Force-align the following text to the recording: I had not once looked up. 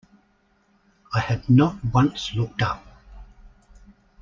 I 1.13 1.19
had 1.19 1.47
not 1.47 1.75
once 1.93 2.33
looked 2.33 2.63
up. 2.63 2.83